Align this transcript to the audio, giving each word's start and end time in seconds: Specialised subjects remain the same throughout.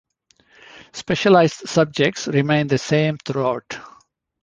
Specialised 0.93 1.69
subjects 1.69 2.27
remain 2.27 2.65
the 2.65 2.79
same 2.79 3.19
throughout. 3.19 3.77